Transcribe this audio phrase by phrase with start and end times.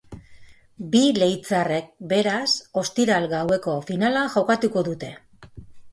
[0.93, 2.49] Bi leitzarrek beraz
[2.85, 5.15] ostiral gaueko finala jokatuko dute.